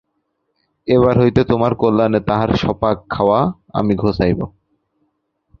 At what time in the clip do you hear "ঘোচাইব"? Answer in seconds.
3.95-4.39